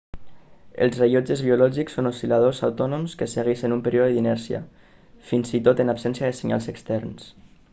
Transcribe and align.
els 0.83 0.95
rellotges 1.01 1.41
biològics 1.47 1.97
són 1.97 2.09
oscil·ladors 2.11 2.61
autònoms 2.67 3.13
que 3.19 3.27
segueixen 3.33 3.75
un 3.75 3.83
període 3.89 4.15
d'inèrcia 4.15 4.63
fins 5.33 5.53
i 5.59 5.63
tot 5.69 5.83
en 5.85 5.95
absència 5.97 6.33
de 6.33 6.39
senyals 6.41 6.71
externs 6.75 7.29